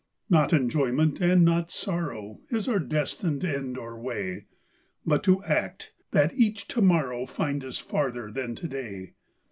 [0.31, 4.47] Not enjoyment, and not sorrow, Is our destined end or way;
[5.05, 9.13] But to act, that each to morrow Find us farther than to day.